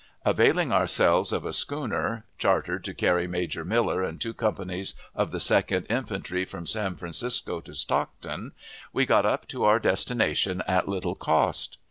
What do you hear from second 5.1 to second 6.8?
of the Second Infantry from